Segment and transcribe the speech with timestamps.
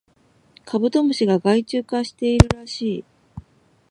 [0.65, 3.05] カブトムシが害虫化しているらしい